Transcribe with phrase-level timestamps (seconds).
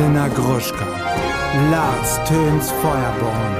[0.00, 0.86] Elena Gruschka,
[1.70, 3.54] Lars Töns Feuerborn.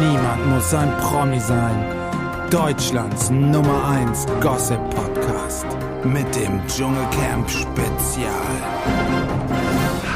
[0.00, 2.48] Niemand muss ein Promi sein.
[2.50, 5.66] Deutschlands Nummer 1 Gossip Podcast
[6.04, 8.32] mit dem Dschungelcamp Spezial.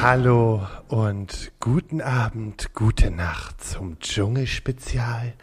[0.01, 5.35] Hallo und guten Abend, gute Nacht zum Dschungelspezial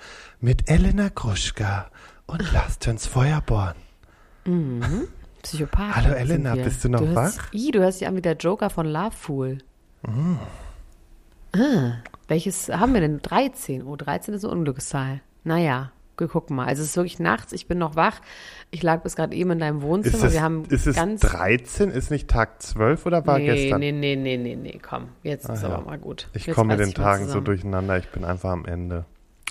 [0.41, 1.91] mit Elena Gruschka
[2.25, 3.75] und Lars Töns Feuerborn.
[4.45, 5.07] Mhm.
[5.43, 5.95] Psychopath.
[5.97, 7.21] Hallo Elena, bist du noch du wach?
[7.21, 9.59] hörst, I, du hörst dich an wie der Joker von Love Fool.
[11.55, 11.93] Ah,
[12.27, 13.21] welches haben wir denn?
[13.21, 13.83] 13.
[13.83, 15.21] Oh, 13 ist eine Unglückszahl.
[15.43, 16.65] Naja, wir gucken mal.
[16.65, 18.21] Also es ist wirklich nachts, ich bin noch wach.
[18.71, 20.17] Ich lag bis gerade eben in deinem Wohnzimmer.
[20.17, 21.89] Ist es, wir haben ist es ganz 13?
[21.89, 23.79] Ist nicht Tag 12 oder war nee, gestern?
[23.79, 25.09] nee, nee, nee, nee, nee, komm.
[25.21, 25.75] Jetzt ist Ah, ja.
[25.75, 26.29] aber mal gut.
[26.33, 29.05] Ich komme mit den Tagen so durcheinander, ich bin einfach am Ende.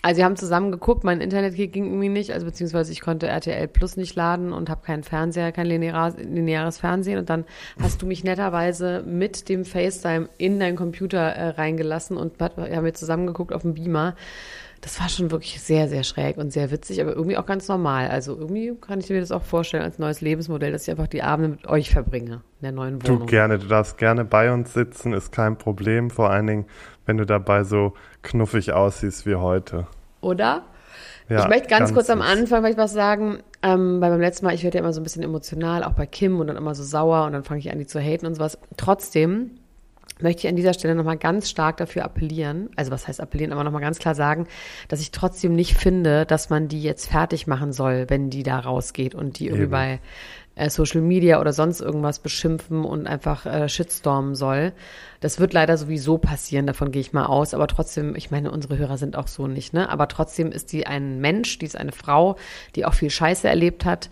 [0.05, 3.69] Also wir haben zusammen geguckt, mein Internet ging irgendwie nicht, also beziehungsweise ich konnte RTL
[3.69, 7.45] Plus nicht laden und habe keinen Fernseher, kein lineares, lineares Fernsehen und dann
[7.81, 12.75] hast du mich netterweise mit dem FaceTime in deinen Computer äh, reingelassen und hat- wir
[12.77, 14.17] haben wir zusammen geguckt auf dem Beamer.
[14.81, 18.09] Das war schon wirklich sehr, sehr schräg und sehr witzig, aber irgendwie auch ganz normal.
[18.09, 21.23] Also irgendwie kann ich mir das auch vorstellen als neues Lebensmodell, dass ich einfach die
[21.23, 23.29] Abende mit euch verbringe in der neuen Du Wohnung.
[23.29, 26.65] gerne, du darfst gerne bei uns sitzen, ist kein Problem, vor allen Dingen,
[27.07, 29.87] wenn du dabei so knuffig aussiehst wie heute.
[30.21, 30.63] Oder?
[31.29, 32.21] Ja, ich möchte ganz, kurz am.
[32.21, 35.05] Anfang vielleicht was sagen, ähm, weil beim letzten Mal, ich werde ja immer so ein
[35.05, 37.79] bisschen emotional, auch bei Kim und dann immer so sauer und dann fange ich an,
[37.79, 38.59] die zu haten und sowas.
[38.77, 39.53] Trotzdem
[40.21, 43.65] möchte ich an dieser Stelle nochmal ganz stark dafür appellieren, also was heißt appellieren, aber
[43.65, 44.47] nochmal ganz klar sagen,
[44.89, 48.59] dass ich trotzdem nicht finde, dass man die jetzt fertig machen soll, wenn die da
[48.59, 49.71] rausgeht und die irgendwie Eben.
[49.71, 50.01] bei
[50.55, 54.73] äh, Social Media oder sonst irgendwas beschimpfen und einfach äh, shitstormen soll.
[55.21, 57.55] Das wird leider sowieso passieren, davon gehe ich mal aus.
[57.55, 59.89] Aber trotzdem, ich meine, unsere Hörer sind auch so nicht, ne?
[59.89, 62.37] Aber trotzdem ist die ein Mensch, die ist eine Frau,
[62.75, 64.11] die auch viel Scheiße erlebt hat.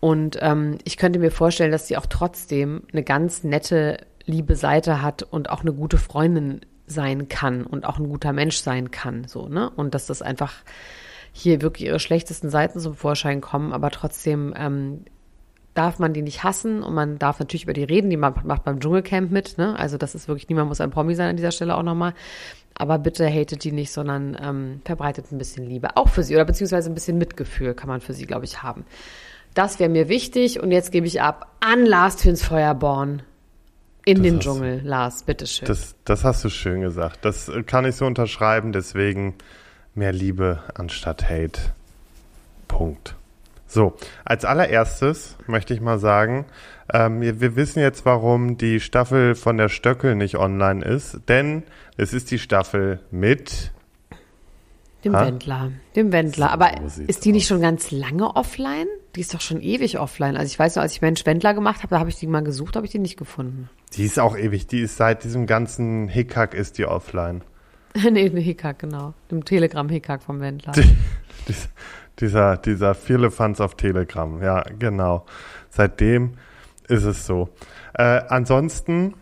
[0.00, 5.02] Und ähm, ich könnte mir vorstellen, dass sie auch trotzdem eine ganz nette, liebe Seite
[5.02, 9.24] hat und auch eine gute Freundin sein kann und auch ein guter Mensch sein kann,
[9.26, 9.70] so, ne?
[9.70, 10.54] Und dass das einfach
[11.32, 15.04] hier wirklich ihre schlechtesten Seiten zum Vorschein kommen, aber trotzdem ähm,
[15.74, 18.64] darf man die nicht hassen und man darf natürlich über die reden, die man macht
[18.64, 19.78] beim Dschungelcamp mit, ne?
[19.78, 22.14] Also das ist wirklich, niemand muss ein Promi sein an dieser Stelle auch nochmal.
[22.74, 25.96] Aber bitte hatet die nicht, sondern ähm, verbreitet ein bisschen Liebe.
[25.96, 28.84] Auch für sie oder beziehungsweise ein bisschen Mitgefühl kann man für sie, glaube ich, haben.
[29.54, 33.22] Das wäre mir wichtig und jetzt gebe ich ab an Lars Twins Feuerborn
[34.04, 34.80] in Das den hast Dschungel.
[34.82, 35.68] Lars, bitteschön.
[35.68, 37.24] Das, das hast du schön gesagt.
[37.24, 39.34] Das äh, kann ich so unterschreiben, deswegen
[39.94, 41.60] mehr Liebe anstatt Hate.
[42.68, 43.14] Punkt.
[43.72, 43.94] So,
[44.26, 46.44] als allererstes möchte ich mal sagen,
[46.92, 51.62] ähm, wir, wissen jetzt, warum die Staffel von der Stöckel nicht online ist, denn
[51.96, 53.72] es ist die Staffel mit
[55.06, 55.24] Dem Ha?
[55.24, 55.72] Wendler.
[55.96, 56.50] Dem Wendler.
[56.50, 57.48] Aber So sieht's ist die nicht aus.
[57.48, 58.88] schon ganz lange offline?
[59.16, 60.36] Die ist doch schon ewig offline.
[60.36, 62.44] Also ich weiß noch, als ich Mensch Wendler gemacht habe, da habe ich die mal
[62.44, 63.70] gesucht, habe ich die nicht gefunden.
[63.94, 67.40] Die ist auch ewig, die ist seit diesem ganzen Hickhack ist die offline.
[67.94, 69.14] nee, eine Hickhack, genau.
[69.30, 70.74] Dem Telegram-Hickhack vom Wendler.
[72.18, 75.24] Dies, dieser, dieser Firlefanz auf Telegram, ja, genau.
[75.70, 76.34] Seitdem
[76.88, 77.48] ist es so.
[77.94, 79.14] Äh, ansonsten,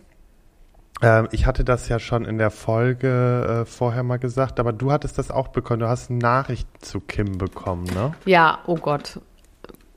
[1.02, 4.92] äh, ich hatte das ja schon in der Folge äh, vorher mal gesagt, aber du
[4.92, 5.80] hattest das auch bekommen.
[5.80, 8.12] Du hast Nachrichten zu Kim bekommen, ne?
[8.24, 9.20] Ja, oh Gott.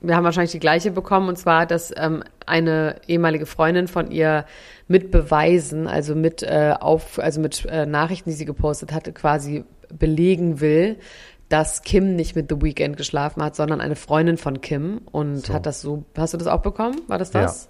[0.00, 4.44] Wir haben wahrscheinlich die gleiche bekommen, und zwar, dass ähm, eine ehemalige Freundin von ihr
[4.86, 9.64] mit Beweisen, also mit äh, auf, also mit äh, Nachrichten, die sie gepostet hatte, quasi
[9.98, 10.98] belegen will,
[11.48, 15.54] dass Kim nicht mit The Weeknd geschlafen hat, sondern eine Freundin von Kim und So.
[15.54, 16.04] hat das so.
[16.16, 17.00] Hast du das auch bekommen?
[17.06, 17.42] War das Ja.
[17.42, 17.68] das?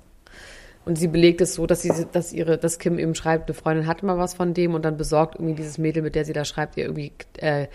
[0.86, 3.86] Und sie belegt es so, dass sie, dass ihre, dass Kim eben schreibt, eine Freundin
[3.86, 6.44] hatte mal was von dem und dann besorgt irgendwie dieses Mädel, mit der sie da
[6.44, 7.68] schreibt, ihr irgendwie äh,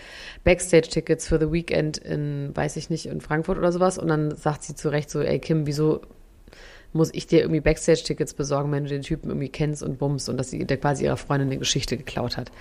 [0.44, 3.98] Backstage-Tickets für The Weekend in, weiß ich nicht, in Frankfurt oder sowas.
[3.98, 6.02] Und dann sagt sie zu Recht so, ey Kim, wieso
[6.92, 10.36] muss ich dir irgendwie Backstage-Tickets besorgen, wenn du den Typen irgendwie kennst und bummst und
[10.36, 12.52] dass sie quasi ihrer Freundin eine Geschichte geklaut hat.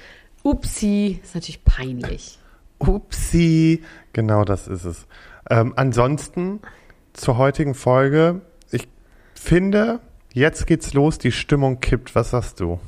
[0.44, 2.40] Upsi, ist natürlich peinlich.
[2.80, 5.08] Upsi, genau das ist es.
[5.50, 6.62] Ähm, ansonsten
[7.14, 8.42] zur heutigen Folge,
[8.72, 8.88] ich
[9.34, 10.00] finde,
[10.34, 12.16] jetzt geht's los, die Stimmung kippt.
[12.16, 12.80] Was sagst du?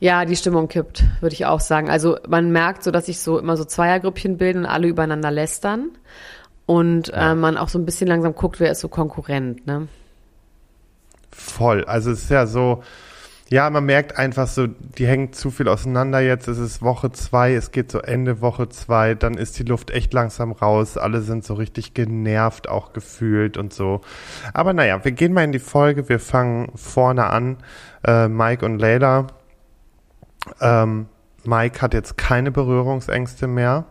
[0.00, 1.88] Ja, die Stimmung kippt, würde ich auch sagen.
[1.88, 5.90] Also man merkt so, dass sich so immer so Zweiergrüppchen bilden und alle übereinander lästern.
[6.66, 9.88] Und äh, man auch so ein bisschen langsam guckt, wer ist so Konkurrent, ne?
[11.30, 11.84] Voll.
[11.84, 12.82] Also es ist ja so,
[13.50, 16.48] ja, man merkt einfach so, die hängen zu viel auseinander jetzt.
[16.48, 20.14] Es ist Woche zwei, es geht so Ende Woche zwei, dann ist die Luft echt
[20.14, 20.96] langsam raus.
[20.96, 24.00] Alle sind so richtig genervt, auch gefühlt und so.
[24.54, 26.08] Aber naja, wir gehen mal in die Folge.
[26.08, 27.58] Wir fangen vorne an.
[28.02, 29.26] Äh, Mike und Layla.
[30.60, 31.06] Ähm,
[31.44, 33.84] Mike hat jetzt keine Berührungsängste mehr.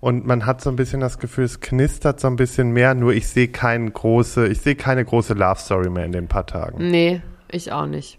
[0.00, 3.12] Und man hat so ein bisschen das Gefühl, es knistert so ein bisschen mehr, nur
[3.14, 6.90] ich sehe keine große, ich sehe keine große Love Story mehr in den paar Tagen.
[6.90, 8.18] Nee, ich auch nicht.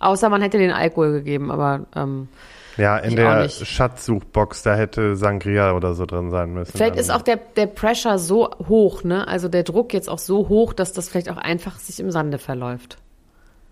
[0.00, 2.28] Außer man hätte den Alkohol gegeben, aber ähm,
[2.76, 3.48] Ja, in Ich der.
[3.48, 6.72] Schatzsuchbox, da hätte Sangria oder so drin sein müssen.
[6.72, 9.28] vielleicht ist auch der, der Pressure so hoch, ne?
[9.28, 12.38] Also der Druck jetzt auch so hoch, dass das vielleicht auch einfach sich im Sande
[12.38, 12.96] verläuft.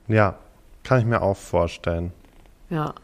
[0.06, 0.36] Ja,
[0.84, 2.12] kann ich mir auch vorstellen.
[2.70, 2.94] Ja.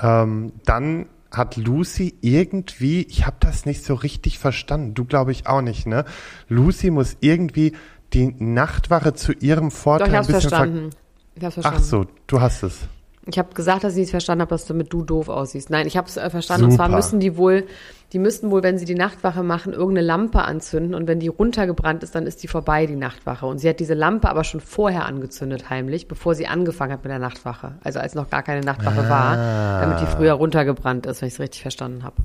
[0.00, 5.48] Ähm, dann hat Lucy irgendwie, ich habe das nicht so richtig verstanden, du glaube ich
[5.48, 6.04] auch nicht, ne?
[6.48, 7.72] Lucy muss irgendwie
[8.12, 10.90] die Nachtwache zu ihrem Doch, Vorteil ich ein hab's bisschen verstanden.
[11.36, 11.84] Ich hab's Ver verstanden.
[11.84, 12.80] Ach so, du hast es.
[13.26, 15.70] Ich habe gesagt, dass ich nicht verstanden habe, dass damit du doof aussiehst.
[15.70, 16.66] Nein, ich habe es äh, verstanden.
[16.66, 16.96] Und zwar Super.
[16.96, 17.64] müssen die wohl,
[18.12, 20.94] die müssten wohl, wenn sie die Nachtwache machen, irgendeine Lampe anzünden.
[20.94, 23.46] Und wenn die runtergebrannt ist, dann ist die vorbei, die Nachtwache.
[23.46, 27.10] Und sie hat diese Lampe aber schon vorher angezündet, heimlich, bevor sie angefangen hat mit
[27.10, 27.76] der Nachtwache.
[27.82, 29.36] Also als noch gar keine Nachtwache war,
[29.80, 32.16] damit die früher runtergebrannt ist, wenn ich es richtig verstanden habe.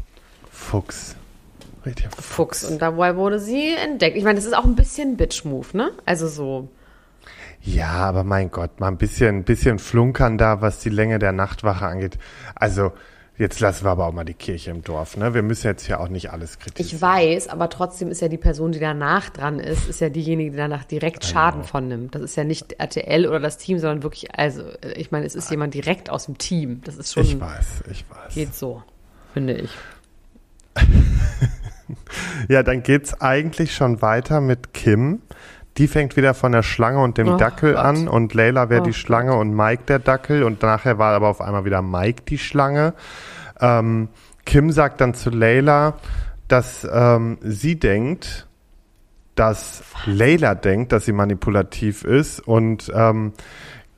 [0.51, 1.15] Fuchs.
[1.85, 2.09] Richtig.
[2.19, 2.65] Fuchs.
[2.65, 4.17] Und dabei wurde sie entdeckt.
[4.17, 5.91] Ich meine, das ist auch ein bisschen Bitch-Move, ne?
[6.05, 6.67] Also so.
[7.61, 11.31] Ja, aber mein Gott, mal ein bisschen, ein bisschen flunkern da, was die Länge der
[11.33, 12.17] Nachtwache angeht.
[12.55, 12.93] Also,
[13.37, 15.33] jetzt lassen wir aber auch mal die Kirche im Dorf, ne?
[15.33, 16.95] Wir müssen jetzt hier auch nicht alles kritisieren.
[16.95, 20.51] Ich weiß, aber trotzdem ist ja die Person, die danach dran ist, ist ja diejenige,
[20.51, 22.15] die danach direkt Schaden von nimmt.
[22.15, 24.63] Das ist ja nicht RTL oder das Team, sondern wirklich, also
[24.95, 26.81] ich meine, es ist jemand direkt aus dem Team.
[26.85, 28.33] Das ist schon, Ich weiß, ich weiß.
[28.35, 28.83] geht so,
[29.33, 29.71] finde ich.
[32.47, 35.21] Ja, dann geht's eigentlich schon weiter mit Kim.
[35.79, 37.83] Die fängt wieder von der Schlange und dem Oh Dackel Gott.
[37.83, 41.29] an und Layla wäre Oh die Schlange und Mike der Dackel und nachher war aber
[41.29, 42.93] auf einmal wieder Mike die Schlange.
[43.61, 44.09] Ähm,
[44.45, 45.95] Kim sagt dann zu Layla,
[46.49, 48.47] dass ähm, sie denkt,
[49.35, 53.31] dass Layla denkt, dass sie manipulativ ist und ähm,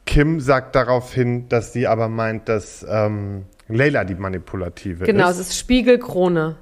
[0.06, 5.38] Kim sagt daraufhin, dass sie aber meint, dass ähm, Layla die manipulative Genau, ist.
[5.39, 6.57] es ist Spiegelkrone.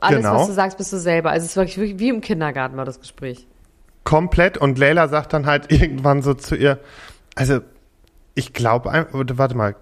[0.00, 0.34] Alles, Genau.
[0.36, 1.30] was du sagst, bist du selber.
[1.30, 3.48] Also es ist wirklich, wirklich wie im Kindergarten war das Gespräch.
[4.08, 6.78] Komplett und Leila sagt dann halt irgendwann so zu ihr,
[7.34, 7.60] also
[8.34, 9.76] ich glaube, warte mal,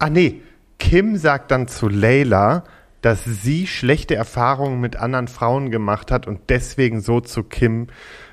[0.00, 0.42] ah nee,
[0.80, 2.64] Kim sagt dann zu Leila,
[3.00, 7.86] dass sie schlechte Erfahrungen mit anderen Frauen gemacht hat und deswegen so zu Kim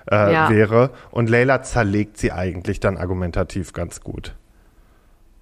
[0.10, 0.50] äh, Ja.
[0.50, 4.36] wäre und Leila zerlegt sie eigentlich dann argumentativ ganz gut.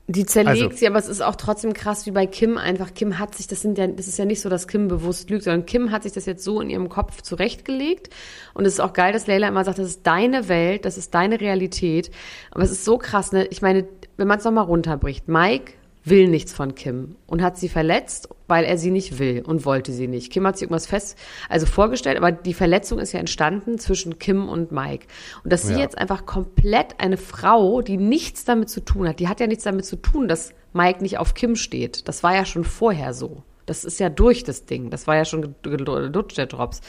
[0.07, 2.93] Die zerlegt Also- sie, aber es ist auch trotzdem krass wie bei Kim einfach.
[2.93, 5.43] Kim hat sich, das sind ja, das ist ja nicht so, dass Kim bewusst lügt,
[5.45, 8.13] sondern Kim hat sich das jetzt so in ihrem Kopf zurechtgelegt.
[8.53, 11.15] Und es ist auch geil, dass Leila immer sagt, das ist deine Welt, das ist
[11.15, 12.11] deine Realität.
[12.51, 13.45] Aber es ist so krass, ne?
[13.49, 13.87] Ich meine,
[14.17, 15.73] wenn man es nochmal runterbricht, Mike
[16.07, 19.91] will nichts von Kim und hat sie verletzt, weil er sie nicht will und wollte
[19.91, 20.31] sie nicht.
[20.31, 21.17] Kim hat sich irgendwas fest,
[21.49, 25.07] also vorgestellt, aber die Verletzung ist ja entstanden zwischen Kim und Mike.
[25.43, 25.79] Und dass sie Ja.
[25.79, 29.63] jetzt einfach komplett eine Frau, die nichts damit zu tun hat, die hat ja nichts
[29.63, 32.07] damit zu tun, dass Mike nicht auf Kim steht.
[32.07, 33.43] Das war ja schon vorher so.
[33.65, 34.91] Das ist ja durch das Ding.
[34.91, 36.81] Das war ja schon gelutscht, der Drops.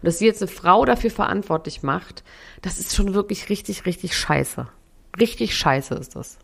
[0.00, 2.24] Und dass sie jetzt eine Frau dafür verantwortlich macht,
[2.62, 4.66] das ist schon wirklich richtig, richtig scheiße.
[5.20, 6.38] Richtig scheiße ist das.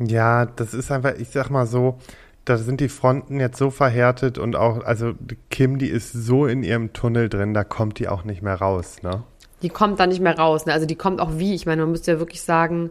[0.00, 1.98] Ja, das ist einfach, ich sag mal so,
[2.44, 5.12] da sind die Fronten jetzt so verhärtet und auch, also
[5.50, 9.02] Kim, die ist so in ihrem Tunnel drin, da kommt die auch nicht mehr raus,
[9.02, 9.22] ne?
[9.62, 10.66] Die kommt da nicht mehr raus.
[10.66, 10.72] Ne?
[10.72, 11.54] Also die kommt auch wie.
[11.54, 12.90] Ich meine, man müsste ja wirklich sagen,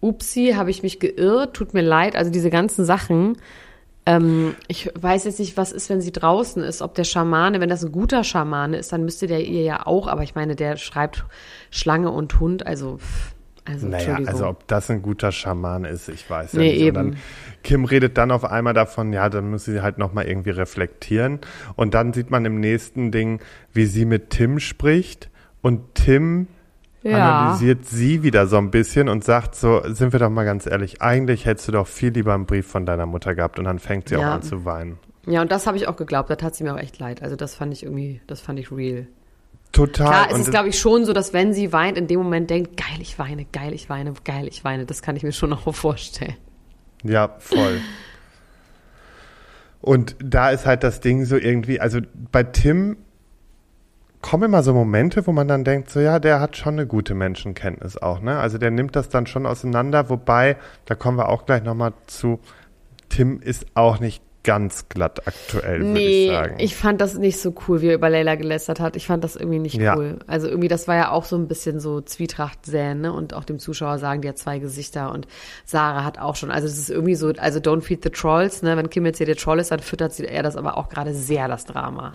[0.00, 2.16] upsi, habe ich mich geirrt, tut mir leid.
[2.16, 3.38] Also diese ganzen Sachen.
[4.06, 6.82] Ähm, ich weiß jetzt nicht, was ist, wenn sie draußen ist.
[6.82, 10.06] Ob der Schamane, wenn das ein guter Schamane ist, dann müsste der ihr ja auch.
[10.06, 11.24] Aber ich meine, der schreibt
[11.70, 12.64] Schlange und Hund.
[12.64, 13.34] Also, pff,
[13.66, 16.80] also Naja, also ob das ein guter Schaman ist, ich weiß ja Nee, nicht.
[16.82, 16.96] eben.
[16.98, 17.20] Und dann,
[17.62, 21.40] Kim redet dann auf einmal davon, ja, dann muss sie halt nochmal irgendwie reflektieren.
[21.74, 23.40] Und dann sieht man im nächsten Ding,
[23.72, 25.30] wie sie mit Tim spricht.
[25.62, 26.46] Und Tim
[27.02, 27.16] Ja.
[27.44, 31.02] analysiert sie wieder so ein bisschen und sagt so, sind wir doch mal ganz ehrlich,
[31.02, 33.58] eigentlich hättest du doch viel lieber einen Brief von deiner Mutter gehabt.
[33.58, 34.34] Und dann fängt sie auch Ja.
[34.34, 34.98] an zu weinen.
[35.26, 36.30] Ja, und das habe ich auch geglaubt.
[36.30, 37.20] Da tat sie mir auch echt leid.
[37.22, 39.08] Also das fand ich irgendwie, das fand ich real.
[39.72, 40.06] Total.
[40.06, 42.76] Klar, es ist, glaube ich, schon so, dass wenn sie weint, in dem Moment denkt,
[42.76, 44.86] geil, ich weine, geil, ich weine, geil, ich weine.
[44.86, 46.36] Das kann ich mir schon auch vorstellen.
[47.02, 47.80] Ja, voll.
[49.80, 52.00] Und da ist halt das Ding so irgendwie, also
[52.32, 52.96] bei Tim
[54.22, 57.14] kommen immer so Momente, wo man dann denkt, so ja, der hat schon eine gute
[57.14, 58.38] Menschenkenntnis auch, ne?
[58.38, 60.56] Also der nimmt das dann schon auseinander, wobei,
[60.86, 62.40] da kommen wir auch gleich nochmal zu,
[63.08, 66.54] Tim ist auch nicht ganz glatt aktuell, würde ich Nee, sagen.
[66.58, 68.96] ich fand das nicht so cool, wie er über Leila gelästert hat.
[68.96, 69.96] Ich fand das irgendwie nicht Ja.
[69.96, 70.20] cool.
[70.26, 73.12] Also irgendwie, das war ja auch so ein bisschen so Zwietracht säen, ne?
[73.12, 75.26] Und auch dem Zuschauer sagen, die hat zwei Gesichter und
[75.66, 76.50] Sarah hat auch schon.
[76.50, 78.76] Also es ist irgendwie so, also don't feed the trolls, ne?
[78.76, 81.12] Wenn Kim jetzt hier der Troll ist, dann füttert sie er das aber auch gerade
[81.12, 82.14] sehr, das Drama.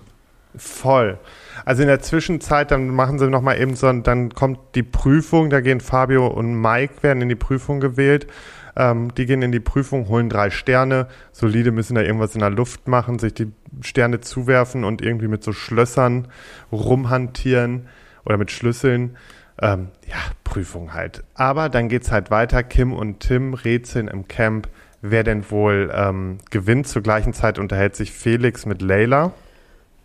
[0.56, 1.18] Voll.
[1.64, 5.62] Also in der Zwischenzeit, dann machen sie nochmal eben so, dann kommt die Prüfung, da
[5.62, 8.28] gehen Fabio und Mike, werden in die Prüfung gewählt.
[8.76, 11.08] Ähm, die gehen in die Prüfung, holen drei Sterne.
[11.32, 13.52] Solide müssen da irgendwas in der Luft machen, sich die
[13.82, 16.28] Sterne zuwerfen und irgendwie mit so Schlössern
[16.72, 17.88] rumhantieren
[18.26, 19.18] oder mit Schlüsseln.
[19.62, 21.24] ähm, ja, Prüfung halt.
[21.36, 22.64] Aber dann geht's halt weiter.
[22.64, 24.68] Kim und Tim rätseln im Camp,
[25.02, 26.88] wer denn wohl ähm, gewinnt.
[26.88, 29.34] Zur gleichen Zeit unterhält sich Felix mit Layla.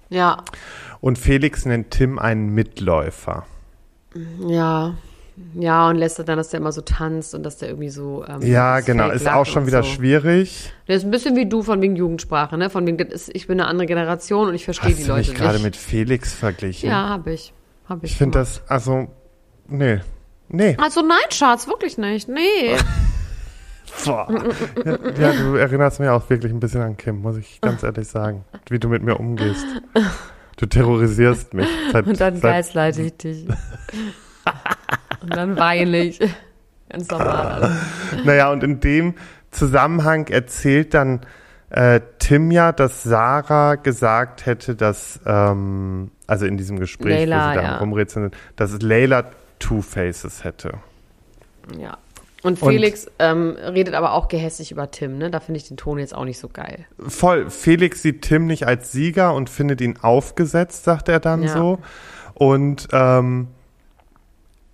[0.09, 0.45] Ja,
[1.01, 3.45] Und Felix nennt Tim einen Mitläufer.
[4.47, 4.95] ja.
[5.55, 8.25] Ja, und lässt er dann, dass der immer so tanzt und dass der irgendwie so.
[8.27, 9.11] Ähm, Ja, genau.
[9.11, 9.91] Ist auch schon wieder so.
[9.91, 10.73] schwierig.
[10.89, 12.71] Der ist ein bisschen wie du von wegen Jugendsprache, ne?
[12.71, 15.55] Von wegen, ist, ich bin eine andere Generation und ich verstehe die Leute mich gerade
[15.55, 15.65] nicht.
[15.65, 16.89] mit Felix verglichen?
[16.89, 17.53] ja, habe ich.
[17.89, 18.13] Hab ich.
[18.13, 19.09] Ich finde das, also,
[19.69, 20.01] nee.
[20.49, 20.77] Nee.
[20.81, 22.29] Also nein, Schatz, wirklich nicht.
[22.29, 22.77] Nee.
[24.05, 24.29] Boah.
[25.19, 28.45] Ja, du erinnerst mich auch wirklich ein bisschen an Kim, muss ich ganz ehrlich sagen.
[28.69, 29.65] Wie du mit mir umgehst.
[30.57, 31.69] Du terrorisierst mich.
[31.93, 33.47] Seit, Und dann seit, geizleite ich dich.
[35.27, 36.21] und dann weine ich.
[36.89, 37.47] Ganz normal.
[37.63, 37.71] alles.
[38.25, 39.15] Naja, und in dem
[39.51, 41.21] Zusammenhang erzählt dann
[41.71, 47.51] äh, Tim ja, dass Sarah gesagt hätte, dass, ähm, also in diesem Gespräch, Layla, wo
[47.51, 47.77] sie da ja.
[47.79, 50.75] rumrätseln, dass Layla Two Faces hätte.
[51.77, 51.99] Ja.
[52.43, 55.31] Und Und- Felix ähm, redet aber auch gehässig über Tim, ne?
[55.31, 56.87] Da finde ich den Ton jetzt auch nicht so geil.
[57.01, 57.51] Voll.
[57.51, 61.49] Felix sieht Tim nicht als Sieger und findet ihn aufgesetzt, sagt er dann Ja.
[61.49, 61.79] so.
[62.35, 63.49] Und ähm,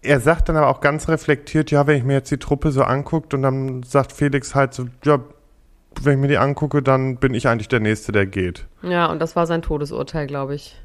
[0.02, 2.82] er sagt dann aber auch ganz reflektiert, ja, wenn ich mir jetzt die Truppe so
[2.82, 5.20] anguckt und dann sagt Felix halt so, ja,
[6.02, 8.66] wenn ich mir die angucke, dann bin ich eigentlich der Nächste, der geht.
[8.82, 10.80] Ja, und das war sein Todesurteil, glaube ich.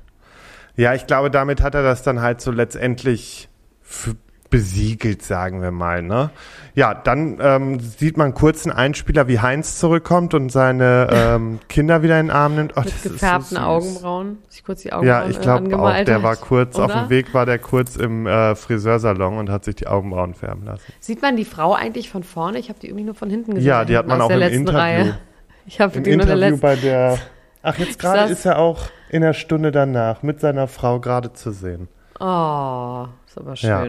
[0.76, 3.50] Ja, ich glaube, damit hat er das dann halt so letztendlich
[3.84, 4.16] f-
[4.50, 6.30] besiegelt, sagen wir mal, ne?
[6.74, 12.04] Ja, dann ähm, sieht man kurz einen Einspieler, wie Heinz zurückkommt und seine ähm, Kinder
[12.04, 12.74] wieder in den Arm nimmt.
[12.78, 13.66] Oh, Mit so gefärbten süß.
[13.66, 14.38] Augenbrauen.
[14.50, 17.04] Sich kurz die Augenbrauen Ja, ich glaube auch, der war kurz, auf oder?
[17.04, 20.84] dem Weg war der kurz im äh, Friseursalon und hat sich die Augenbrauen färben lassen.
[21.00, 22.60] Sieht man die Frau eigentlich von vorne?
[22.60, 23.68] Ich habe die irgendwie nur von hinten gesehen.
[23.68, 24.80] Ja, die hat man auch der im letzten Interview.
[24.80, 25.18] Reihe.
[25.70, 26.60] Ich habe die der Interview letzten.
[26.62, 27.18] bei der,
[27.62, 31.52] ach jetzt gerade ist er auch in der Stunde danach mit seiner Frau gerade zu
[31.52, 31.90] sehen.
[32.22, 33.86] Oh, ist aber Ja.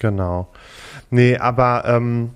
[0.00, 0.48] Genau.
[1.10, 2.30] Nee, aber ähm,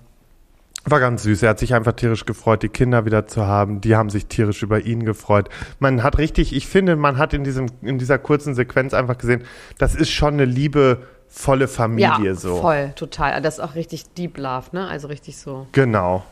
[0.84, 1.42] war ganz süß.
[1.42, 3.80] Er hat sich einfach tierisch gefreut, die Kinder wieder zu haben.
[3.80, 5.48] Die haben sich tierisch über ihn gefreut.
[5.78, 9.42] Man hat richtig, ich finde, man hat in diesem, in dieser kurzen Sequenz einfach gesehen,
[9.78, 12.56] das ist schon eine liebevolle Familie ja, so.
[12.56, 13.40] voll, total.
[13.40, 14.86] Das ist auch richtig Deep Love, ne?
[14.86, 15.66] Also richtig so.
[15.72, 16.22] Genau.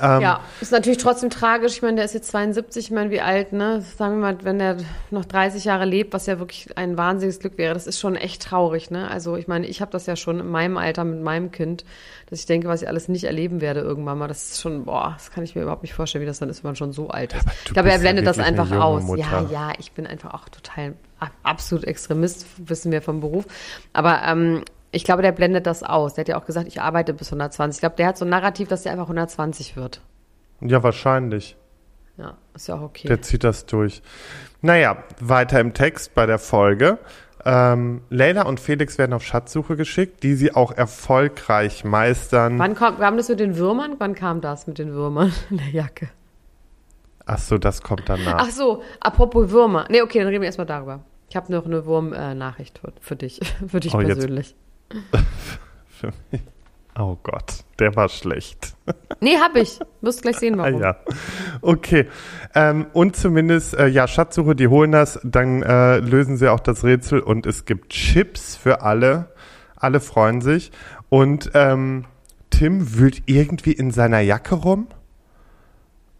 [0.00, 1.74] Ähm, Ja, ist natürlich trotzdem tragisch.
[1.74, 3.82] Ich meine, der ist jetzt 72, ich meine, wie alt, ne?
[3.82, 4.76] Sagen wir mal, wenn der
[5.10, 8.42] noch 30 Jahre lebt, was ja wirklich ein wahnsinniges Glück wäre, das ist schon echt
[8.42, 9.10] traurig, ne?
[9.10, 11.84] Also ich meine, ich habe das ja schon in meinem Alter mit meinem Kind,
[12.30, 14.28] dass ich denke, was ich alles nicht erleben werde irgendwann mal.
[14.28, 16.64] Das ist schon, boah, das kann ich mir überhaupt nicht vorstellen, wie das dann ist,
[16.64, 17.42] wenn man schon so alt ist.
[17.42, 19.02] aber ich glaube, er bist ja blendet das einfach aus.
[19.04, 19.20] Mutter.
[19.20, 20.94] Ja, ja, ich bin einfach auch total
[21.42, 23.46] absolut Extremist, wissen wir vom Beruf.
[23.92, 26.14] Aber ähm, ich glaube, der blendet das aus.
[26.14, 27.76] Der hat ja auch gesagt, ich arbeite bis 120.
[27.78, 30.00] Ich glaube, der hat so ein Narrativ, dass der einfach 120 wird.
[30.60, 31.56] Ja, wahrscheinlich.
[32.18, 33.08] Ja, ist ja auch okay.
[33.08, 34.02] Der zieht das durch.
[34.60, 36.98] Naja, weiter im Text bei der Folge.
[37.44, 42.58] Ähm, Leila und Felix werden auf Schatzsuche geschickt, die sie auch erfolgreich meistern.
[42.58, 43.96] Wann kam, kam das mit den Würmern?
[43.98, 46.08] Wann kam das mit den Würmern in der Jacke?
[47.26, 48.36] Ach so, das kommt danach.
[48.46, 49.86] Ach so, apropos Würmer.
[49.88, 51.00] Nee, okay, dann reden wir erstmal darüber.
[51.28, 54.54] Ich habe noch eine Wurm-Nachricht für, für dich, für dich Oh, jetzt- persönlich.
[55.88, 56.40] Für mich.
[56.98, 58.74] Oh Gott, der war schlecht.
[59.20, 59.80] Nee, hab ich.
[60.02, 60.80] Wirst gleich sehen, Ah, warum.
[60.82, 60.96] ja.
[61.62, 62.06] Okay.
[62.54, 66.84] Ähm, und zumindest, äh, ja, Schatzsuche, die holen das, dann äh, lösen sie auch das
[66.84, 69.32] Rätsel und es gibt Chips für alle.
[69.76, 70.70] Alle freuen sich.
[71.08, 72.04] Und ähm,
[72.50, 74.86] Tim wühlt irgendwie in seiner Jacke rum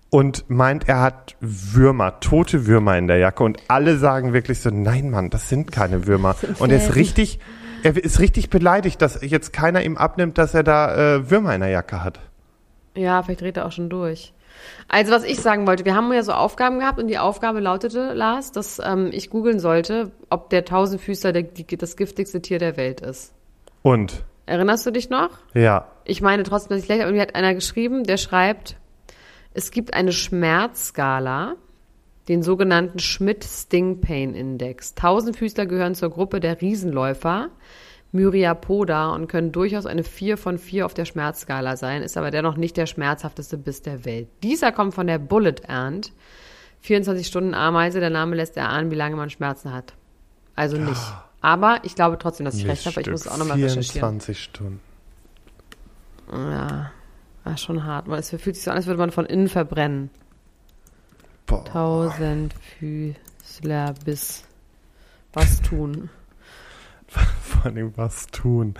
[0.08, 3.44] und meint, er hat Würmer, tote Würmer in der Jacke.
[3.44, 6.34] Und alle sagen wirklich so, nein, Mann, das sind keine Würmer.
[6.58, 7.40] Und er ist richtig,
[7.82, 11.60] er ist richtig beleidigt, dass jetzt keiner ihm abnimmt, dass er da äh, Würmer in
[11.60, 12.20] der Jacke hat.
[12.96, 14.32] Ja, vielleicht dreht er auch schon durch.
[14.88, 18.12] Also, was ich sagen wollte, wir haben ja so Aufgaben gehabt und die Aufgabe lautete,
[18.12, 22.76] Lars, dass ähm, ich googeln sollte, ob der Tausendfüßler der, die, das giftigste Tier der
[22.76, 23.32] Welt ist.
[23.82, 25.30] Und, Erinnerst du dich noch?
[25.54, 28.76] ja, Ich meine trotzdem, dass ich schlecht, aber mir hat einer geschrieben, der schreibt,
[29.54, 31.54] es gibt eine Schmerzskala,
[32.28, 34.94] den sogenannten Schmidt-Sting-Pain-Index.
[34.94, 37.48] Tausendfüßler gehören zur Gruppe der Riesenläufer,
[38.12, 42.56] Myriapoda, und können durchaus eine 4 von 4 auf der Schmerzskala sein, ist aber dennoch
[42.56, 44.28] nicht der schmerzhafteste Biss der Welt.
[44.42, 46.12] Dieser kommt von der Bullet Ant,
[46.80, 49.94] 24 Stunden Ameise, der Name lässt erahnen, wie lange man Schmerzen hat.
[50.54, 51.00] Also nicht.
[51.40, 54.20] Aber ich glaube trotzdem, dass ich recht habe, aber ich muss es auch nochmal recherchieren.
[54.20, 54.80] 24 Stunden.
[56.30, 56.92] Ja,
[57.44, 58.06] war schon hart.
[58.08, 60.10] Es fühlt sich so an, als würde man von innen verbrennen.
[61.52, 61.64] Boah.
[61.64, 64.44] Tausend Füßler bis
[65.32, 66.08] was tun.
[67.06, 68.74] Vor allem was tun.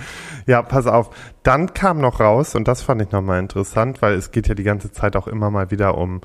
[0.47, 1.11] Ja, pass auf.
[1.43, 4.63] Dann kam noch raus, und das fand ich nochmal interessant, weil es geht ja die
[4.63, 6.23] ganze Zeit auch immer mal wieder um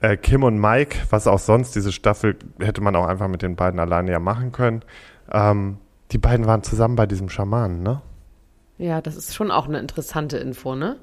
[0.00, 3.54] äh, Kim und Mike, was auch sonst diese Staffel hätte man auch einfach mit den
[3.54, 4.82] beiden alleine ja machen können.
[5.30, 5.76] Ähm,
[6.10, 8.00] Die beiden waren zusammen bei diesem Schamanen, ne?
[8.78, 10.96] Ja, das ist schon auch eine interessante Info, ne?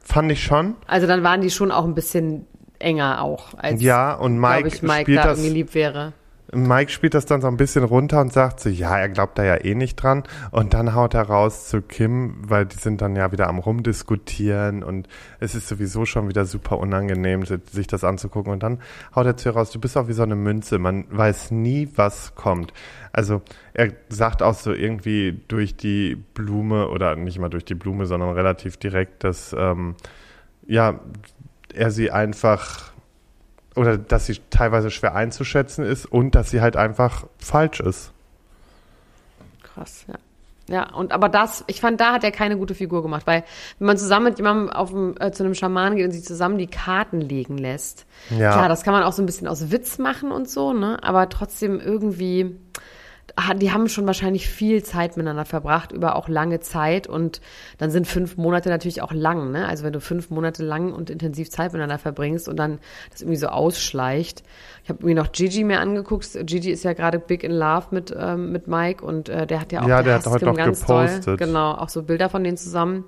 [0.00, 0.76] Fand ich schon.
[0.86, 2.46] Also dann waren die schon auch ein bisschen
[2.82, 5.38] enger auch, als Ja, und Mike, ich, Mike spielt da das.
[5.38, 6.12] irgendwie lieb wäre.
[6.54, 9.42] Mike spielt das dann so ein bisschen runter und sagt so, ja, er glaubt da
[9.44, 10.22] ja eh nicht dran.
[10.50, 14.82] Und dann haut er raus zu Kim, weil die sind dann ja wieder am rumdiskutieren
[14.82, 15.08] und
[15.40, 18.52] es ist sowieso schon wieder super unangenehm, si- sich das anzugucken.
[18.52, 18.80] Und dann
[19.14, 21.88] haut er zu ihr raus, du bist auch wie so eine Münze, man weiß nie,
[21.96, 22.74] was kommt.
[23.12, 23.40] Also
[23.72, 28.30] er sagt auch so irgendwie durch die Blume oder nicht mal durch die Blume, sondern
[28.34, 29.94] relativ direkt, dass ähm,
[30.66, 31.00] ja,
[31.74, 32.90] er sie einfach
[33.74, 38.12] oder dass sie teilweise schwer einzuschätzen ist und dass sie halt einfach falsch ist.
[39.62, 40.14] Krass, ja.
[40.68, 43.42] Ja, und aber das, ich fand, da hat er keine gute Figur gemacht, weil
[43.78, 46.56] wenn man zusammen mit jemandem auf dem, äh, zu einem Schamanen geht und sich zusammen
[46.56, 48.52] die Karten legen lässt, Ja.
[48.52, 51.02] klar, das kann man auch so ein bisschen aus Witz machen und so, ne?
[51.02, 52.54] Aber trotzdem irgendwie,
[53.56, 57.40] die haben schon wahrscheinlich viel Zeit miteinander verbracht, über auch lange Zeit und
[57.78, 59.66] dann sind fünf Monate natürlich auch lang, ne?
[59.66, 62.78] Also wenn du fünf Monate lang und intensiv Zeit miteinander verbringst und dann
[63.10, 64.42] das irgendwie so ausschleicht.
[64.84, 66.28] Ich habe mir noch Gigi mir angeguckt.
[66.46, 69.72] Gigi ist ja gerade big in love mit, ähm, mit Mike und äh, der hat
[69.72, 71.26] ja auch Ja, der hat heute ganz gepostet.
[71.26, 71.36] Doll.
[71.36, 73.04] Genau, auch so Bilder von denen zusammen.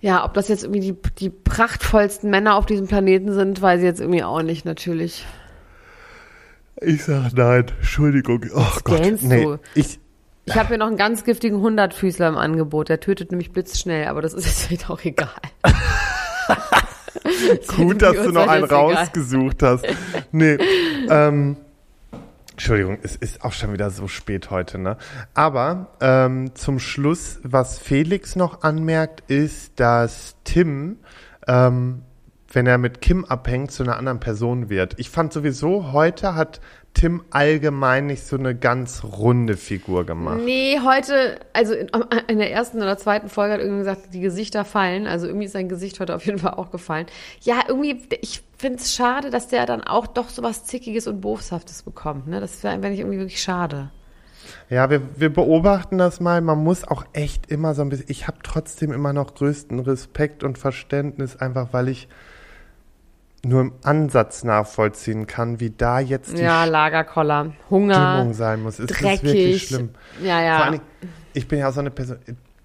[0.00, 3.86] Ja, ob das jetzt irgendwie die, die prachtvollsten Männer auf diesem Planeten sind, weiß ich
[3.86, 5.24] jetzt irgendwie auch nicht, natürlich.
[6.84, 8.44] Ich sag nein, Entschuldigung.
[8.54, 9.22] Oh Gott.
[9.22, 9.58] Nee, du?
[9.74, 9.98] ich,
[10.44, 12.88] Ich habe hier noch einen ganz giftigen Hundertfüßler im Angebot.
[12.88, 15.28] Der tötet nämlich blitzschnell, aber das ist jetzt vielleicht auch egal.
[17.76, 19.84] gut, dass du noch einen rausgesucht hast.
[20.32, 20.58] Nee,
[21.08, 21.56] ähm,
[22.52, 24.96] Entschuldigung, es ist auch schon wieder so spät heute, ne?
[25.34, 30.98] Aber ähm, zum Schluss, was Felix noch anmerkt, ist, dass Tim,
[31.46, 32.02] ähm,
[32.52, 34.94] wenn er mit Kim abhängt, zu einer anderen Person wird.
[34.98, 36.60] Ich fand sowieso, heute hat
[36.94, 40.40] Tim allgemein nicht so eine ganz runde Figur gemacht.
[40.44, 41.88] Nee, heute, also in,
[42.28, 45.06] in der ersten oder zweiten Folge hat irgendwie gesagt, die Gesichter fallen.
[45.06, 47.06] Also irgendwie ist sein Gesicht heute auf jeden Fall auch gefallen.
[47.40, 51.22] Ja, irgendwie, ich finde es schade, dass der dann auch doch so was Zickiges und
[51.22, 52.28] Boshaftes bekommt.
[52.28, 52.40] Ne?
[52.40, 53.90] Das wäre ich irgendwie wirklich schade.
[54.68, 56.42] Ja, wir, wir beobachten das mal.
[56.42, 58.06] Man muss auch echt immer so ein bisschen.
[58.08, 62.08] Ich habe trotzdem immer noch größten Respekt und Verständnis, einfach weil ich
[63.44, 68.78] nur im Ansatz nachvollziehen kann, wie da jetzt die Ja, Lagerkoller, Hunger, Stimmung sein muss.
[68.78, 69.22] Ist dreckig.
[69.24, 69.90] wirklich schlimm.
[70.22, 70.62] Ja, Vor ja.
[70.62, 70.84] allen Dingen,
[71.32, 72.18] ich bin ja auch so eine Person,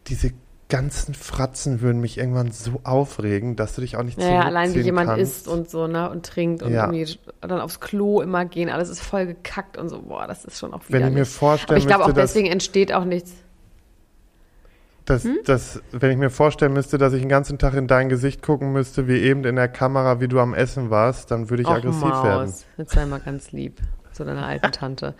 [0.07, 0.31] diese
[0.69, 4.73] ganzen Fratzen würden mich irgendwann so aufregen, dass du dich auch nicht Ja, ja, allein
[4.75, 5.21] wie jemand kannst.
[5.37, 6.91] isst und so, ne, und trinkt und Ja.
[6.91, 10.59] irgendwie dann aufs Klo immer gehen, alles ist voll gekackt und so, boah, das ist
[10.59, 11.25] schon auch Wenn ich mir
[11.67, 13.33] Aber ich glaube auch deswegen entsteht auch nichts.
[15.07, 15.37] Das, Hm?
[15.45, 18.73] das, wenn ich mir vorstellen müsste, dass ich den ganzen Tag in dein Gesicht gucken
[18.73, 21.75] müsste, wie eben in der Kamera, wie du am Essen warst, dann würde ich Och,
[21.75, 22.23] aggressiv Maus.
[22.25, 22.53] werden.
[22.77, 23.79] Jetzt sei mal ganz lieb
[24.11, 25.15] zu deiner alten Tante.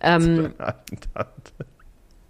[0.00, 0.54] Ähm,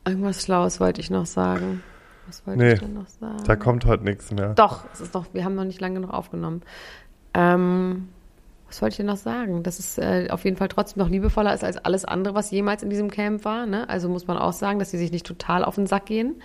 [0.06, 1.82] irgendwas Schlaues wollte ich noch sagen.
[2.26, 3.44] Was wollte Nee, ich denn noch sagen?
[3.46, 4.54] Da kommt heute nichts mehr.
[4.54, 6.62] Doch, es ist doch, wir haben noch nicht lange genug aufgenommen.
[7.34, 8.08] Ähm,
[8.68, 9.62] was wollte ich denn noch sagen?
[9.62, 12.82] Dass es äh, auf jeden Fall trotzdem noch liebevoller ist als alles andere, was jemals
[12.82, 13.66] in diesem Camp war.
[13.66, 13.86] Ne?
[13.88, 16.36] Also muss man auch sagen, dass sie sich nicht total auf den Sack gehen.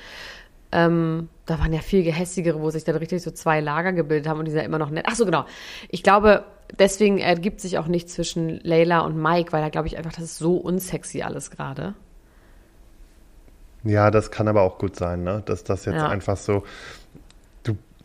[0.71, 4.39] Ähm, da waren ja viel gehässigere, wo sich dann richtig so zwei Lager gebildet haben
[4.39, 5.05] und die sind ja immer noch nett.
[5.07, 5.45] Ach so, genau.
[5.89, 6.43] Ich glaube,
[6.77, 10.23] deswegen ergibt sich auch nichts zwischen Layla und Mike, weil da glaube ich einfach, das
[10.25, 11.93] ist so unsexy alles gerade.
[13.83, 15.43] Ja, das kann aber auch gut sein, ne?
[15.45, 16.09] Dass das jetzt Ja.
[16.09, 16.63] einfach so.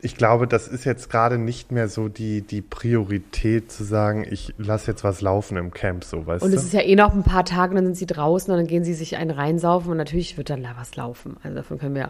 [0.05, 4.53] Ich glaube, das ist jetzt gerade nicht mehr so die, die Priorität zu sagen, ich
[4.59, 6.57] lasse jetzt was laufen im Camp, so, weißt Und du?
[6.57, 8.83] es ist ja eh noch ein paar Tage dann sind sie draußen und dann gehen
[8.85, 11.37] sie sich einen reinsaufen und natürlich wird dann da was laufen.
[11.45, 12.09] Also davon können wir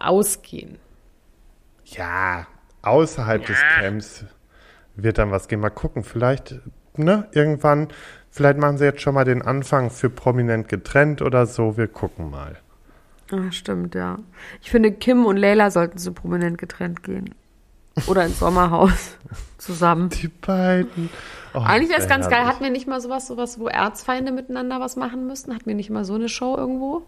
[0.00, 0.78] ausgehen.
[1.84, 2.46] ja,
[2.82, 4.24] außerhalb des Camps
[4.96, 5.60] wird dann was gehen.
[5.60, 6.56] Mal gucken, vielleicht,
[6.96, 7.88] ne, irgendwann,
[8.30, 11.76] vielleicht machen sie jetzt schon mal den Anfang für prominent getrennt oder so.
[11.78, 12.58] Wir gucken mal.
[13.30, 14.18] Ah, stimmt, ja.
[14.62, 17.34] Ich finde, Kim und Layla sollten so prominent getrennt gehen.
[18.06, 19.16] Oder ins Sommerhaus
[19.58, 20.08] zusammen.
[20.10, 21.08] Die beiden.
[21.54, 22.44] Oh, Eigentlich wäre es ganz geil.
[22.44, 25.54] Hatten wir nicht mal sowas, sowas, wo Erzfeinde miteinander was machen müssen?
[25.54, 27.02] Hatten wir nicht mal so eine Show irgendwo?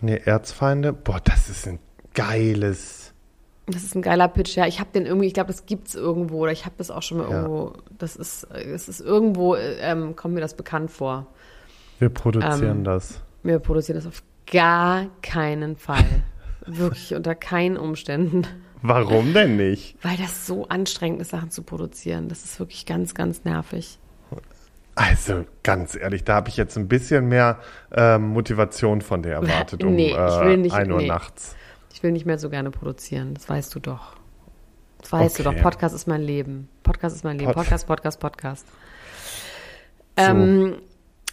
[0.00, 0.92] Nee, Erzfeinde?
[0.92, 1.78] Boah, das ist ein
[2.14, 3.12] geiles.
[3.66, 4.66] Das ist ein geiler Pitch, ja.
[4.66, 7.18] Ich habe den irgendwie, ich glaube, das gibt's irgendwo oder ich habe das auch schon
[7.18, 7.42] mal Ja.
[7.42, 7.72] irgendwo.
[7.98, 11.26] Das ist, es ist irgendwo, ähm, kommt mir das bekannt vor.
[11.98, 13.20] Wir produzieren Ähm, das.
[13.42, 16.04] Wir produzieren das auf gar keinen Fall.
[16.66, 18.46] Wirklich unter keinen Umständen.
[18.82, 19.96] Warum denn nicht?
[20.02, 22.28] Weil das so anstrengend ist, Sachen zu produzieren.
[22.28, 23.98] Das ist wirklich ganz, ganz nervig.
[24.94, 27.58] Also ganz ehrlich, da habe ich jetzt ein bisschen mehr
[27.92, 31.06] ähm, Motivation von dir erwartet um Nee, ich äh, will nicht- 1 Uhr nee.
[31.08, 31.56] nachts.
[31.92, 33.34] Ich will nicht mehr so gerne produzieren.
[33.34, 34.16] Das weißt du doch.
[35.00, 35.56] Das weißt du Okay.
[35.56, 35.62] doch.
[35.62, 36.68] Podcast ist mein Leben.
[36.82, 37.52] Podcast ist mein Leben.
[37.52, 38.66] Pod- Podcast, Podcast, Podcast.
[40.18, 40.24] So.
[40.24, 40.76] Ähm,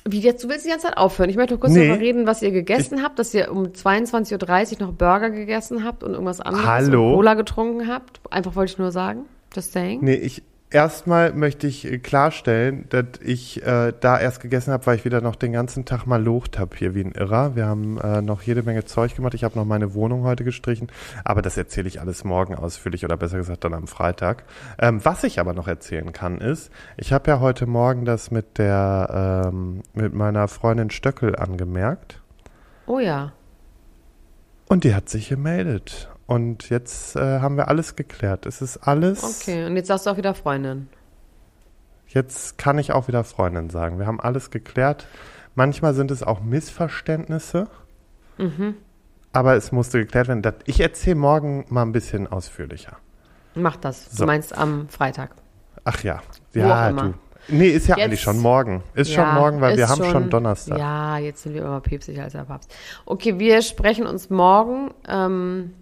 [0.05, 1.29] Wie jetzt, du willst die ganze Zeit aufhören.
[1.29, 1.87] Ich möchte noch kurz Nee.
[1.87, 6.03] darüber reden, was ihr gegessen habt, dass ihr um 22.30 Uhr noch Burger gegessen habt
[6.03, 7.09] und irgendwas anderes Hallo?
[7.09, 8.19] und Cola getrunken habt.
[8.31, 9.25] Einfach wollte ich nur sagen.
[9.55, 9.99] Just saying.
[10.01, 14.95] Nee, ich erstmal möchte ich äh, klarstellen, dass ich äh, da erst gegessen habe, weil
[14.95, 17.55] ich wieder noch den ganzen Tag mal locht habe hier wie ein Irrer.
[17.55, 19.33] Wir haben äh, noch jede Menge Zeug gemacht.
[19.33, 20.87] Ich habe noch meine Wohnung heute gestrichen,
[21.23, 24.43] aber das erzähle ich alles morgen ausführlich oder besser gesagt dann am Freitag.
[24.79, 28.57] Ähm, was ich aber noch erzählen kann ist, ich habe ja heute Morgen das mit
[28.57, 32.21] der ähm, mit meiner Freundin Stöckel angemerkt
[32.87, 33.33] Oh ja.
[34.67, 36.10] und die hat sich gemeldet.
[36.31, 38.45] Und jetzt äh, haben wir alles geklärt.
[38.45, 39.21] Es ist alles.
[39.41, 40.87] Okay, und jetzt sagst du auch wieder Freundin.
[42.07, 43.99] Jetzt kann ich auch wieder Freundin sagen.
[43.99, 45.07] Wir haben alles geklärt.
[45.55, 47.67] Manchmal sind es auch Missverständnisse.
[49.33, 50.41] Aber es musste geklärt werden.
[50.65, 52.95] Ich erzähle morgen mal ein bisschen ausführlicher.
[53.53, 54.09] Mach das.
[54.11, 54.23] So.
[54.23, 55.31] Du meinst am Freitag.
[55.83, 56.21] Ach ja.
[56.53, 57.13] Ja, du.
[57.49, 58.83] Nee, ist ja Jetzt- eigentlich schon morgen.
[58.93, 60.77] Ist Ja, schon morgen, weil wir haben schon Donnerstag.
[60.79, 62.73] Ja, jetzt sind wir immer päpstlicher als der Papst.
[63.05, 64.91] Okay, wir sprechen uns morgen.
[65.09, 65.73] Ähm,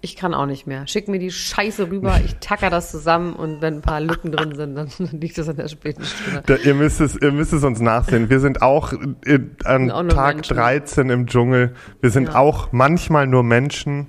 [0.00, 0.86] ich kann auch nicht mehr.
[0.86, 4.54] Schick mir die Scheiße rüber, ich tacker das zusammen und wenn ein paar Lücken drin
[4.54, 6.42] sind, dann liegt das an der späten Stunde.
[6.46, 8.30] Da, ihr, müsst es, ihr müsst es uns nachsehen.
[8.30, 10.56] Wir sind auch in, an auch nur Tag Menschen.
[10.56, 11.74] 13 im Dschungel.
[12.00, 12.34] Wir sind Ja.
[12.36, 14.06] auch manchmal nur Menschen.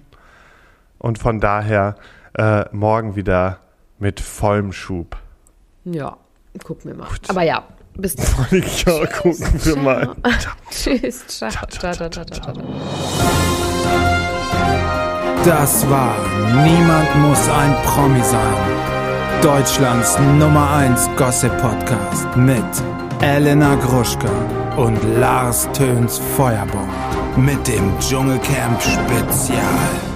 [0.98, 1.96] Und von daher
[2.38, 3.60] äh, morgen wieder
[4.00, 5.18] mit vollem Schub.
[5.86, 6.18] Ja,
[6.64, 7.08] gucken wir mal.
[7.30, 7.64] Aber ja,
[7.96, 8.64] bis dann.
[8.86, 10.16] Ja, gucken wir mal.
[10.70, 12.54] Tschüss, ciao, ciao, ciao, ciao, ciao.
[15.50, 16.16] Das war
[16.64, 18.54] Niemand muss ein Promi sein.
[19.42, 22.64] Deutschlands Nummer 1 Gossip Podcast mit
[23.20, 24.30] Elena Gruschka
[24.78, 26.94] und Lars Töns Feuerbomb.
[27.36, 30.09] Mit dem Dschungelcamp Spezial.